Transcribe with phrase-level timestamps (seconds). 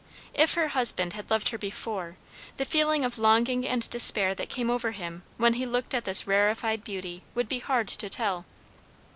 [0.33, 2.17] If her husband had loved her before,
[2.57, 6.25] the feeling of longing and despair that came over him when he looked at this
[6.25, 8.45] rarefied beauty would be hard to tell.